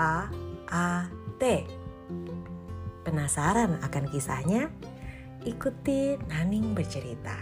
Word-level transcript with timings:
A 0.00 0.32
A 0.72 1.12
T. 1.36 1.68
Penasaran 3.04 3.76
akan 3.84 4.08
kisahnya? 4.08 4.72
Ikuti 5.44 6.16
Naning 6.24 6.72
bercerita. 6.72 7.36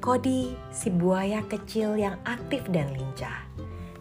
Kodi 0.00 0.56
si 0.72 0.88
buaya 0.88 1.44
kecil 1.44 2.00
yang 2.00 2.16
aktif 2.24 2.64
dan 2.72 2.96
lincah. 2.96 3.44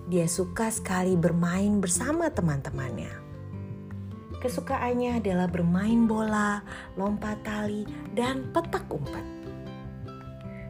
Dia 0.07 0.23
suka 0.23 0.71
sekali 0.71 1.19
bermain 1.19 1.83
bersama 1.83 2.31
teman-temannya. 2.31 3.11
Kesukaannya 4.39 5.19
adalah 5.19 5.51
bermain 5.51 6.07
bola, 6.07 6.63
lompat 6.95 7.43
tali, 7.43 7.83
dan 8.15 8.51
petak 8.55 8.87
umpet. 8.87 9.27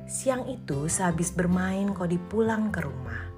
Siang 0.10 0.50
itu 0.50 0.89
sehabis 0.89 1.30
bermain 1.34 1.94
Kodi 1.94 2.18
pulang 2.18 2.74
ke 2.74 2.82
rumah. 2.82 3.32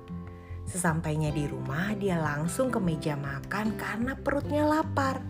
Sesampainya 0.65 1.29
di 1.29 1.45
rumah 1.45 1.93
dia 1.93 2.17
langsung 2.17 2.73
ke 2.73 2.81
meja 2.81 3.13
makan 3.13 3.77
karena 3.77 4.17
perutnya 4.17 4.65
lapar. 4.65 5.21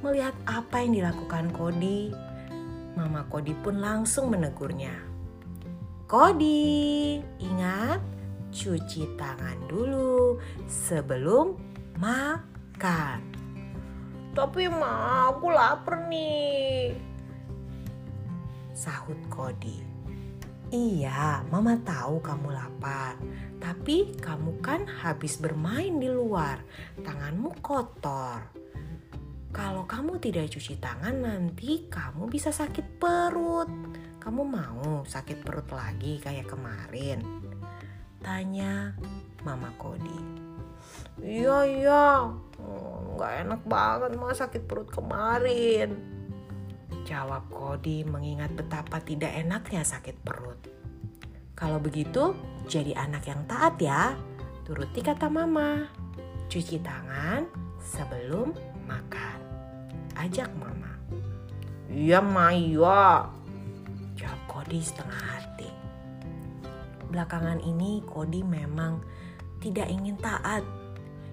Melihat 0.00 0.32
apa 0.48 0.80
yang 0.80 0.96
dilakukan 0.96 1.52
Kodi, 1.52 2.12
Mama 2.96 3.28
Kodi 3.28 3.52
pun 3.52 3.80
langsung 3.80 4.32
menegurnya. 4.32 4.92
Kodi, 6.08 7.20
ingat 7.42 8.00
cuci 8.48 9.20
tangan 9.20 9.68
dulu 9.68 10.40
sebelum 10.64 11.58
makan. 12.00 13.20
Tapi 14.32 14.68
ma, 14.68 15.28
aku 15.32 15.48
lapar 15.48 16.08
nih. 16.08 16.96
Sahut 18.76 19.16
Kodi. 19.32 19.95
Iya, 20.74 21.46
Mama 21.46 21.78
tahu 21.78 22.18
kamu 22.18 22.50
lapar. 22.50 23.14
Tapi 23.62 24.18
kamu 24.18 24.58
kan 24.58 24.82
habis 24.82 25.38
bermain 25.38 25.94
di 26.02 26.10
luar. 26.10 26.58
Tanganmu 26.98 27.62
kotor. 27.62 28.50
Kalau 29.54 29.86
kamu 29.86 30.18
tidak 30.18 30.50
cuci 30.50 30.82
tangan 30.82 31.22
nanti 31.22 31.86
kamu 31.86 32.26
bisa 32.26 32.50
sakit 32.50 32.98
perut. 32.98 33.70
Kamu 34.18 34.42
mau 34.42 35.06
sakit 35.06 35.46
perut 35.46 35.70
lagi 35.70 36.18
kayak 36.18 36.50
kemarin? 36.50 37.22
Tanya 38.18 38.90
Mama 39.46 39.70
Kodi. 39.78 40.18
Iya 41.22 41.58
iya, 41.62 42.06
oh, 42.58 43.16
nggak 43.16 43.32
enak 43.46 43.62
banget 43.64 44.10
mah 44.18 44.34
sakit 44.34 44.66
perut 44.66 44.90
kemarin. 44.90 46.15
Jawab 47.06 47.46
Kodi 47.54 48.02
mengingat 48.02 48.50
betapa 48.58 48.98
tidak 48.98 49.30
enaknya 49.38 49.86
sakit 49.86 50.26
perut. 50.26 50.58
Kalau 51.54 51.78
begitu, 51.78 52.34
jadi 52.66 52.98
anak 52.98 53.30
yang 53.30 53.46
taat 53.46 53.78
ya. 53.78 54.18
Turuti 54.66 55.06
kata 55.06 55.30
mama. 55.30 55.86
Cuci 56.50 56.82
tangan 56.82 57.46
sebelum 57.78 58.50
makan. 58.90 59.38
Ajak 60.18 60.50
mama. 60.58 60.98
Iya 61.86 62.18
Maya. 62.18 63.30
Jawab 64.18 64.40
Kodi 64.50 64.82
setengah 64.82 65.22
hati. 65.30 65.70
Belakangan 67.06 67.62
ini 67.62 68.02
Kodi 68.02 68.42
memang 68.42 68.98
tidak 69.62 69.86
ingin 69.94 70.18
taat. 70.18 70.66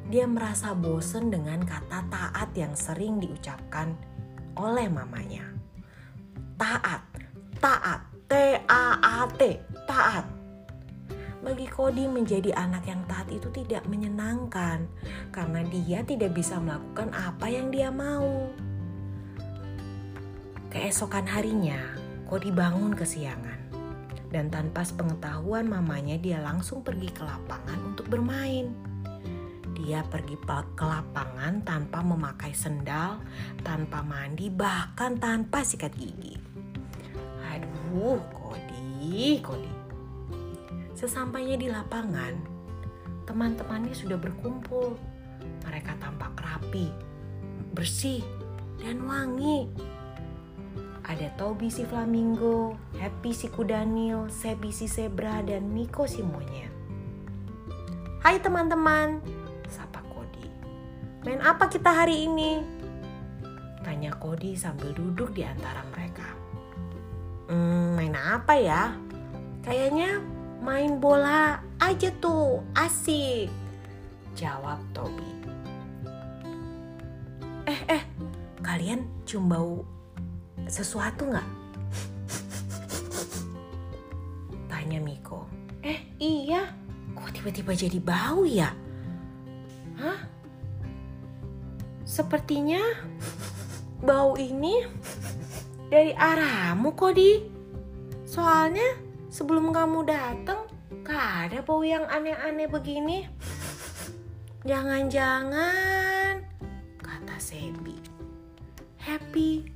Dia 0.05 0.29
merasa 0.29 0.77
bosen 0.77 1.33
dengan 1.33 1.65
kata 1.65 2.05
taat 2.13 2.53
yang 2.53 2.77
sering 2.77 3.17
diucapkan 3.17 3.97
oleh 4.53 4.85
mamanya 4.85 5.52
taat, 6.63 7.01
taat, 7.59 7.99
T-A-A-T, 8.31 9.41
taat. 9.83 10.23
Bagi 11.43 11.67
Kodi 11.67 12.07
menjadi 12.07 12.55
anak 12.55 12.87
yang 12.87 13.03
taat 13.03 13.27
itu 13.27 13.51
tidak 13.51 13.83
menyenangkan 13.83 14.87
karena 15.35 15.59
dia 15.67 16.07
tidak 16.07 16.31
bisa 16.31 16.55
melakukan 16.63 17.11
apa 17.11 17.51
yang 17.51 17.67
dia 17.67 17.91
mau. 17.91 18.47
Keesokan 20.71 21.27
harinya, 21.27 21.99
Kodi 22.31 22.47
bangun 22.55 22.95
kesiangan 22.95 23.59
dan 24.31 24.47
tanpa 24.47 24.87
sepengetahuan 24.87 25.67
mamanya 25.67 26.15
dia 26.15 26.39
langsung 26.39 26.79
pergi 26.79 27.11
ke 27.11 27.27
lapangan 27.27 27.91
untuk 27.91 28.07
bermain. 28.07 28.71
Dia 29.83 29.99
pergi 30.07 30.39
ke 30.79 30.85
lapangan 30.87 31.59
tanpa 31.67 31.99
memakai 31.99 32.55
sendal, 32.55 33.19
tanpa 33.67 33.99
mandi, 33.99 34.47
bahkan 34.47 35.19
tanpa 35.19 35.59
sikat 35.59 35.91
gigi. 35.99 36.52
Aduh, 37.93 38.17
Kodi, 38.33 39.37
Kodi. 39.37 39.69
Sesampainya 40.97 41.61
di 41.61 41.69
lapangan, 41.69 42.33
teman-temannya 43.29 43.93
sudah 43.93 44.17
berkumpul. 44.17 44.97
Mereka 45.61 46.01
tampak 46.01 46.33
rapi, 46.41 46.89
bersih, 47.77 48.25
dan 48.81 48.97
wangi. 49.05 49.69
Ada 51.05 51.37
Toby 51.37 51.69
si 51.69 51.85
flamingo, 51.85 52.73
Happy 52.97 53.29
si 53.29 53.45
kudanil, 53.45 54.25
Sebi 54.25 54.73
si 54.73 54.89
zebra, 54.89 55.45
dan 55.45 55.69
Miko 55.69 56.09
si 56.09 56.25
monyet. 56.25 56.73
Hai 58.25 58.41
teman-teman, 58.41 59.21
Main 61.23 61.39
apa 61.39 61.69
kita 61.69 61.87
hari 61.87 62.25
ini? 62.25 62.59
Tanya 63.85 64.11
Kodi 64.17 64.57
sambil 64.57 64.91
duduk 64.91 65.31
di 65.37 65.45
antara 65.45 65.85
mereka. 65.93 66.42
Hmm, 67.53 67.93
main 67.93 68.17
apa 68.17 68.57
ya? 68.57 68.97
Kayaknya 69.61 70.17
main 70.65 70.97
bola 70.97 71.61
aja 71.77 72.09
tuh, 72.17 72.65
asik. 72.73 73.45
Jawab 74.33 74.81
Tobi. 74.89 75.29
Eh, 77.69 77.81
eh, 77.93 78.03
kalian 78.65 79.05
cium 79.29 79.45
bau 79.45 79.85
sesuatu 80.65 81.29
nggak? 81.29 81.45
Tanya 84.73 84.97
Miko. 84.97 85.45
Eh, 85.85 86.01
iya. 86.17 86.73
Kok 87.13 87.37
tiba-tiba 87.37 87.77
jadi 87.77 88.01
bau 88.01 88.49
ya? 88.49 88.73
Hah? 90.01 90.25
Sepertinya 92.01 92.81
bau 94.01 94.41
ini 94.41 94.89
dari 95.93 96.09
arahmu 96.17 96.97
Kodi. 96.97 97.45
Soalnya 98.25 98.97
sebelum 99.29 99.69
kamu 99.69 100.09
datang 100.09 100.65
gak 101.05 101.53
ada 101.53 101.61
bau 101.61 101.85
yang 101.85 102.09
aneh-aneh 102.09 102.65
begini. 102.65 103.29
Jangan-jangan 104.65 106.41
kata 106.97 107.37
Sebi. 107.37 107.93
Happy 108.97 109.69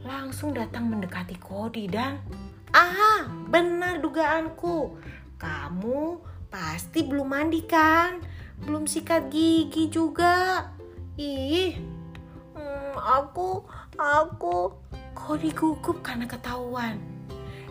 langsung 0.00 0.56
datang 0.56 0.88
mendekati 0.88 1.36
Kodi 1.36 1.92
dan 1.92 2.24
ah 2.72 3.28
benar 3.52 4.00
dugaanku. 4.00 4.96
Kamu 5.36 6.24
pasti 6.48 7.04
belum 7.04 7.28
mandi 7.28 7.68
kan? 7.68 8.24
Belum 8.64 8.88
sikat 8.88 9.28
gigi 9.28 9.92
juga. 9.92 10.72
Ih, 11.20 11.76
hmm, 12.56 12.94
aku, 12.96 13.66
aku, 13.98 14.87
Kodi 15.18 15.50
gugup 15.50 15.98
karena 15.98 16.30
ketahuan. 16.30 17.02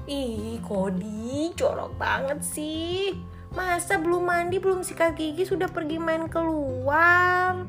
Ih, 0.04 0.60
Kodi, 0.60 1.56
corok 1.56 1.96
banget 1.96 2.44
sih. 2.44 3.16
Masa 3.56 3.96
belum 3.96 4.28
mandi, 4.28 4.60
belum 4.60 4.84
sikat 4.84 5.16
gigi, 5.16 5.48
sudah 5.48 5.72
pergi 5.72 5.96
main 5.96 6.28
keluar? 6.28 7.64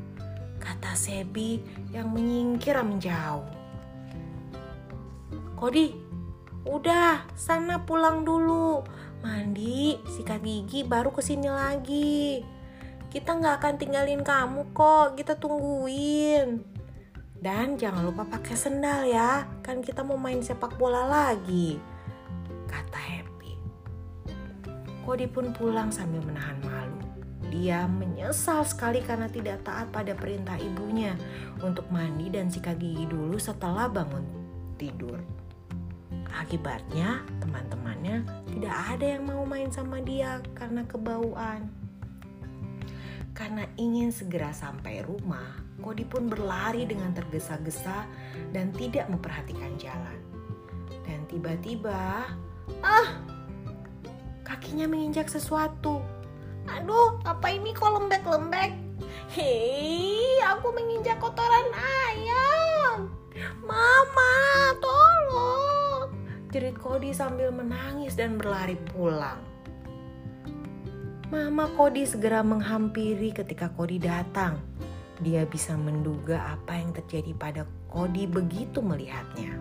Kata 0.59 0.91
Sebi 0.99 1.63
yang 1.95 2.11
menyingkir 2.11 2.75
menjauh. 2.75 3.47
Kodi, 5.55 5.95
udah, 6.67 7.23
sana 7.39 7.87
pulang 7.87 8.27
dulu. 8.27 8.83
Mandi, 9.23 9.95
sikat 10.11 10.43
gigi, 10.43 10.83
baru 10.83 11.15
ke 11.15 11.23
sini 11.23 11.47
lagi. 11.47 12.43
Kita 13.07 13.35
nggak 13.39 13.63
akan 13.63 13.73
tinggalin 13.79 14.27
kamu 14.27 14.75
kok, 14.75 15.15
kita 15.15 15.39
tungguin. 15.39 16.78
Dan 17.39 17.79
jangan 17.79 18.03
lupa 18.03 18.27
pakai 18.27 18.51
sendal 18.51 19.07
ya, 19.07 19.47
kan 19.63 19.79
kita 19.79 20.03
mau 20.03 20.19
main 20.19 20.43
sepak 20.43 20.75
bola 20.75 21.07
lagi. 21.07 21.79
Kata 22.67 22.99
Happy. 22.99 23.55
Kodi 25.07 25.25
pun 25.31 25.55
pulang 25.55 25.87
sambil 25.87 26.19
menahan 26.27 26.59
malu. 26.59 26.99
Dia 27.49 27.87
menyesal 27.87 28.67
sekali 28.67 28.99
karena 29.01 29.31
tidak 29.31 29.63
taat 29.63 29.89
pada 29.89 30.13
perintah 30.13 30.59
ibunya 30.59 31.15
untuk 31.63 31.87
mandi 31.89 32.27
dan 32.29 32.51
sikat 32.51 32.77
gigi 32.77 33.07
dulu 33.07 33.39
setelah 33.39 33.87
bangun 33.87 34.21
tidur. 34.75 35.17
Akibatnya 36.29 37.25
teman-temannya 37.41 38.21
tidak 38.53 38.75
ada 38.93 39.05
yang 39.17 39.23
mau 39.25 39.47
main 39.47 39.71
sama 39.73 40.03
dia 40.03 40.43
karena 40.53 40.85
kebauan. 40.85 41.78
Karena 43.39 43.63
ingin 43.79 44.11
segera 44.11 44.51
sampai 44.51 44.99
rumah, 44.99 45.63
Kodi 45.79 46.03
pun 46.03 46.27
berlari 46.27 46.83
dengan 46.83 47.15
tergesa-gesa 47.15 48.03
dan 48.51 48.75
tidak 48.75 49.07
memperhatikan 49.07 49.79
jalan. 49.79 50.19
Dan 51.07 51.23
tiba-tiba, 51.31 52.27
ah, 52.83 53.09
kakinya 54.43 54.91
menginjak 54.91 55.31
sesuatu. 55.31 56.03
Aduh, 56.67 57.15
apa 57.23 57.47
ini 57.55 57.71
kok 57.71 57.95
lembek-lembek? 57.95 58.75
Hei, 59.31 60.43
aku 60.43 60.75
menginjak 60.75 61.23
kotoran 61.23 61.71
ayam. 62.11 63.07
Mama, 63.63 64.35
tolong. 64.83 66.11
Jerit 66.51 66.75
Kodi 66.75 67.15
sambil 67.15 67.55
menangis 67.55 68.19
dan 68.19 68.35
berlari 68.35 68.75
pulang. 68.91 69.39
Mama 71.29 71.69
Kodi 71.77 72.09
segera 72.09 72.41
menghampiri 72.41 73.29
ketika 73.29 73.69
Kodi 73.69 74.01
datang. 74.01 74.57
Dia 75.21 75.45
bisa 75.45 75.77
menduga 75.77 76.57
apa 76.57 76.73
yang 76.73 76.89
terjadi 76.89 77.37
pada 77.37 77.61
Kodi 77.85 78.25
begitu 78.25 78.81
melihatnya. 78.81 79.53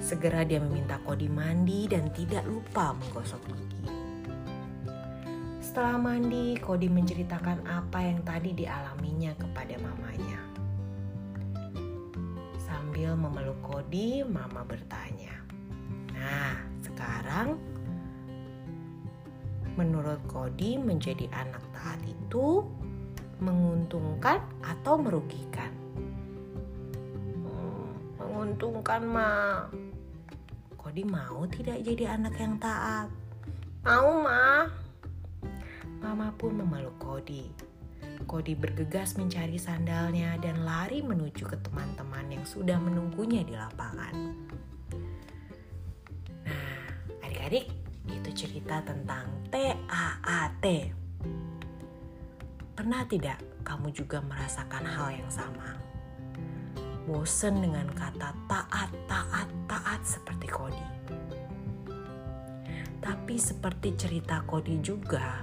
Segera 0.00 0.48
dia 0.48 0.56
meminta 0.64 0.96
Kodi 1.04 1.28
mandi 1.28 1.84
dan 1.92 2.08
tidak 2.16 2.40
lupa 2.48 2.96
menggosok 2.96 3.36
gigi. 3.52 3.84
Setelah 5.60 6.00
mandi, 6.00 6.56
Kodi 6.56 6.88
menceritakan 6.88 7.68
apa 7.68 8.08
yang 8.08 8.24
tadi 8.24 8.56
dialaminya 8.56 9.36
kepada 9.36 9.76
mamanya. 9.84 10.40
Sambil 12.64 13.12
memeluk 13.12 13.60
Kodi, 13.60 14.24
mama 14.24 14.64
bertanya, 14.64 15.36
"Nah, 16.16 16.64
sekarang 16.80 17.60
menurut 19.78 20.18
Kodi 20.26 20.74
menjadi 20.74 21.30
anak 21.30 21.62
taat 21.70 22.02
itu 22.02 22.66
menguntungkan 23.38 24.42
atau 24.58 24.98
merugikan?" 24.98 25.70
Hmm, 27.46 27.94
menguntungkan, 28.18 29.06
Ma. 29.06 29.30
Kodi 30.74 31.06
mau 31.06 31.46
tidak 31.46 31.78
jadi 31.86 32.18
anak 32.18 32.34
yang 32.42 32.58
taat? 32.58 33.06
Mau, 33.86 34.18
Ma. 34.26 34.66
Mama 36.02 36.34
pun 36.34 36.58
memeluk 36.58 36.98
Kodi. 36.98 37.68
Kodi 38.26 38.58
bergegas 38.58 39.14
mencari 39.14 39.56
sandalnya 39.56 40.34
dan 40.42 40.66
lari 40.66 41.00
menuju 41.06 41.46
ke 41.46 41.56
teman-teman 41.62 42.26
yang 42.28 42.44
sudah 42.44 42.76
menunggunya 42.82 43.46
di 43.46 43.54
lapangan. 43.54 44.14
Nah, 46.42 46.82
adik-adik, 47.22 47.70
itu 48.10 48.30
cerita 48.32 48.80
tentang 48.82 49.28
TAAT. 49.52 50.64
Pernah 52.74 53.02
tidak 53.10 53.38
kamu 53.66 53.92
juga 53.92 54.22
merasakan 54.24 54.84
hal 54.86 55.08
yang 55.18 55.30
sama? 55.32 55.76
Bosen 57.08 57.64
dengan 57.64 57.88
kata 57.92 58.36
taat, 58.48 58.90
taat, 59.08 59.48
taat 59.64 60.00
seperti 60.04 60.46
Kodi. 60.48 60.88
Tapi 63.00 63.34
seperti 63.40 63.96
cerita 63.96 64.44
Kodi 64.44 64.76
juga, 64.84 65.42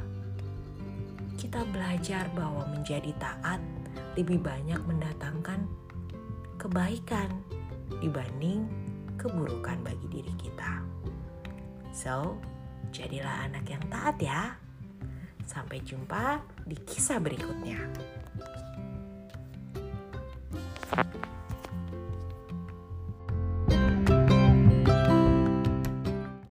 kita 1.36 1.66
belajar 1.74 2.30
bahwa 2.38 2.70
menjadi 2.70 3.12
taat 3.18 3.60
lebih 4.16 4.40
banyak 4.40 4.80
mendatangkan 4.88 5.68
kebaikan 6.56 7.30
dibanding 8.00 8.66
keburukan 9.20 9.82
bagi 9.84 10.08
diri 10.22 10.34
kita. 10.40 10.82
So, 11.96 12.40
jadilah 12.94 13.50
anak 13.50 13.66
yang 13.70 13.84
taat 13.88 14.18
ya. 14.20 14.58
Sampai 15.46 15.82
jumpa 15.86 16.42
di 16.66 16.76
kisah 16.84 17.22
berikutnya. 17.22 17.80